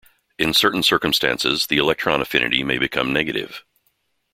In 0.39 0.55
certain 0.55 0.81
circumstances, 0.81 1.67
the 1.67 1.77
electron 1.77 2.21
affinity 2.21 2.63
may 2.63 2.79
become 2.79 3.13
negative. 3.13 3.63